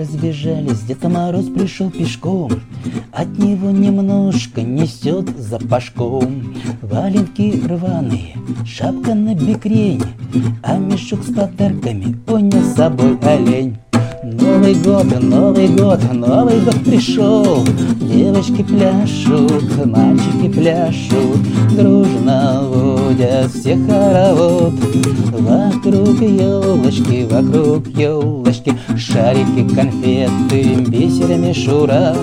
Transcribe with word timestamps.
разбежались, 0.00 0.80
Дед 0.80 1.02
Мороз 1.04 1.46
пришел 1.46 1.90
пешком, 1.90 2.50
От 3.12 3.38
него 3.38 3.70
немножко 3.70 4.62
несет 4.62 5.28
запашком. 5.36 6.54
Валенки 6.82 7.62
рваные, 7.66 8.36
шапка 8.66 9.14
на 9.14 9.34
бекрень, 9.34 10.02
А 10.62 10.76
мешок 10.76 11.22
с 11.22 11.32
подарками 11.32 12.14
понес 12.26 12.64
с 12.66 12.76
собой 12.76 13.18
олень. 13.22 13.76
Новый 14.22 14.74
год, 14.74 15.06
Новый 15.22 15.68
год, 15.68 16.00
Новый 16.12 16.60
год 16.60 16.84
пришел, 16.84 17.64
Девочки 18.00 18.62
пляшут, 18.62 19.86
мальчики 19.86 20.48
пляшут, 20.48 21.40
Дружно 21.74 22.60
все 23.48 23.76
хоровод. 23.76 24.74
Вокруг 25.32 26.20
елочки, 26.20 27.26
вокруг 27.30 27.86
елочки, 27.88 28.74
Шарики, 28.96 29.68
конфеты, 29.74 30.74
бисерами 30.88 31.52
шура, 31.52 32.14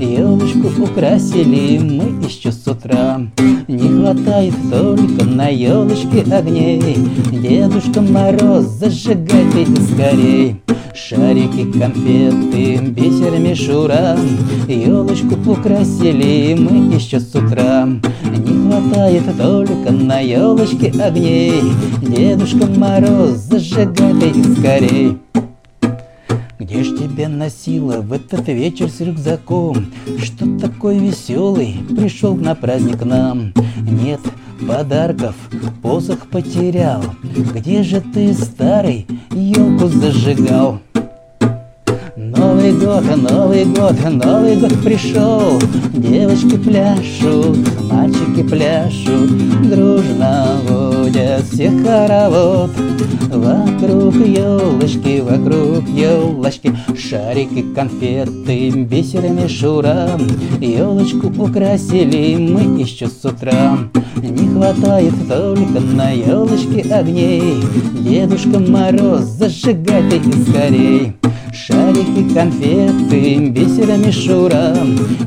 Елочку 0.00 0.82
украсили 0.82 1.78
мы 1.78 2.24
еще 2.24 2.50
с 2.50 2.66
утра. 2.66 3.20
Не 3.68 3.88
хватает 3.88 4.54
только 4.70 5.24
на 5.24 5.48
елочке 5.48 6.22
огней, 6.32 6.96
Дедушка 7.30 8.00
Мороз, 8.00 8.64
зажигайте 8.64 9.66
скорей. 9.82 10.60
Шарики, 10.94 11.70
конфеты, 11.72 12.76
бисер, 12.76 13.36
мишура 13.40 14.16
Елочку 14.68 15.34
украсили 15.50 16.54
мы 16.54 16.94
еще 16.94 17.18
с 17.18 17.34
утра 17.34 17.88
хватает 18.84 19.24
только 19.36 19.92
на 19.92 20.20
елочке 20.20 20.92
огней 21.00 21.62
Дедушка 22.02 22.66
Мороз, 22.66 23.36
зажигай 23.36 24.30
их 24.30 24.58
скорей 24.58 25.18
где 26.56 26.82
ж 26.82 26.96
тебя 26.96 27.28
носила 27.28 28.00
в 28.00 28.12
этот 28.12 28.48
вечер 28.48 28.88
с 28.88 29.00
рюкзаком? 29.00 29.92
Что 30.18 30.58
такой 30.58 30.98
веселый 30.98 31.76
пришел 31.90 32.34
на 32.34 32.54
праздник 32.54 33.04
нам? 33.04 33.52
Нет 33.82 34.20
подарков, 34.66 35.36
посох 35.82 36.26
потерял. 36.26 37.02
Где 37.22 37.82
же 37.82 38.00
ты, 38.00 38.32
старый, 38.32 39.06
елку 39.30 39.88
зажигал? 39.88 40.80
Новый 42.16 42.72
год, 42.72 43.04
Новый 43.16 43.64
год, 43.66 43.96
Новый 44.10 44.56
год 44.56 44.72
пришел, 44.82 45.60
Девочки 45.92 46.56
пляшут, 46.56 47.58
мальчики 47.90 48.42
пляшут, 48.42 49.30
Дружно 49.68 50.56
водят 50.68 51.44
всех 51.44 51.72
хоровод. 51.82 52.70
Вокруг 53.30 54.14
елочки, 54.14 55.20
вокруг 55.20 55.88
елочки, 55.88 56.76
Шарики, 56.96 57.64
конфеты, 57.74 58.70
бисерами 58.70 59.48
шура, 59.48 60.08
Елочку 60.60 61.28
украсили 61.42 62.36
мы 62.36 62.80
еще 62.80 63.08
с 63.08 63.24
утра. 63.24 63.78
Не 64.16 64.48
хватает 64.48 65.14
только 65.28 65.80
на 65.80 66.10
елочке 66.10 66.82
огней, 66.92 67.56
Дедушка 68.00 68.58
Мороз, 68.58 69.24
зажигай 69.24 70.02
ты 70.10 70.20
скорей. 70.42 71.14
Шарики, 71.54 72.34
конфеты, 72.34 73.48
бисерами 73.48 74.10
шура 74.10 74.76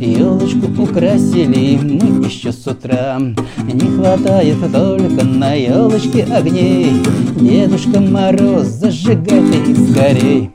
Елочку 0.02 0.84
украсили 0.84 1.78
мы 1.78 2.26
еще 2.26 2.52
с 2.52 2.68
утра. 2.68 3.18
Не 3.18 3.90
хватает 3.96 4.58
только 4.74 5.24
на 5.24 5.54
елочке 5.54 6.26
огней. 6.26 6.92
Дедушка 7.40 8.02
Мороз, 8.02 8.68
зажигай 8.68 9.42
ты 9.42 9.72
их 9.72 9.90
скорей. 9.90 10.52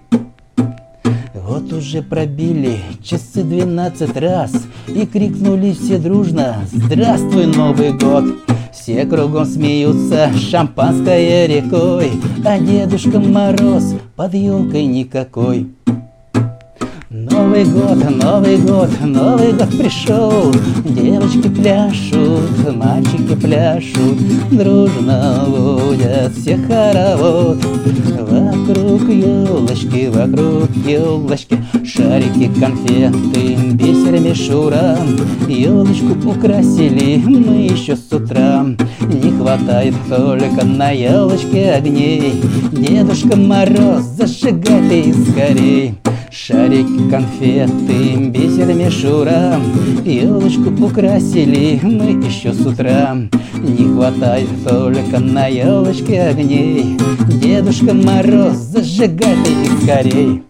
Вот 1.34 1.72
уже 1.72 2.02
пробили 2.02 2.78
часы 3.02 3.42
двенадцать 3.42 4.16
раз 4.16 4.52
И 4.88 5.06
крикнули 5.06 5.72
все 5.72 5.98
дружно 5.98 6.64
«Здравствуй, 6.70 7.46
Новый 7.46 7.92
год!» 7.92 8.24
Все 8.82 9.06
кругом 9.06 9.44
смеются, 9.44 10.32
шампанское 10.36 11.46
рекой, 11.46 12.10
А 12.44 12.58
Дедушка 12.58 13.20
Мороз 13.20 13.94
под 14.16 14.34
елкой 14.34 14.86
никакой. 14.86 15.68
Новый 17.08 17.64
год, 17.64 18.10
Новый 18.10 18.56
год, 18.56 18.90
Новый 19.04 19.52
год 19.52 19.68
пришел, 19.78 20.52
Девочки 20.84 21.48
пляшут, 21.48 22.74
мальчики 22.74 23.36
пляшут, 23.36 24.18
Дружно 24.50 25.44
водят 25.46 26.32
все 26.32 26.56
хоровод. 26.56 27.58
Вокруг 28.18 29.08
елочки, 29.08 30.08
вокруг 30.08 30.74
елочки, 30.84 31.64
Шарики, 31.84 32.50
конфеты, 32.58 33.56
мишура, 34.18 34.98
Елочку 35.48 36.30
украсили 36.30 37.22
мы 37.24 37.66
еще 37.66 37.96
с 37.96 38.12
утра. 38.12 38.64
Не 39.00 39.30
хватает 39.30 39.94
только 40.08 40.64
на 40.64 40.90
елочке 40.90 41.72
огней, 41.72 42.42
Дедушка 42.72 43.36
Мороз, 43.36 44.02
зажигай 44.02 44.88
ты 44.88 45.14
скорей. 45.14 45.94
Шарики, 46.30 47.10
конфеты, 47.10 48.16
бисер, 48.30 48.72
мишура 48.72 49.60
Елочку 50.02 50.70
украсили 50.82 51.78
мы 51.82 52.24
еще 52.26 52.54
с 52.54 52.64
утра. 52.64 53.14
Не 53.54 53.94
хватает 53.94 54.48
только 54.66 55.20
на 55.20 55.46
елочке 55.46 56.22
огней. 56.22 56.96
Дедушка 57.28 57.92
Мороз, 57.92 58.56
зажигай 58.56 59.34
их 59.34 59.82
скорей 59.82 60.42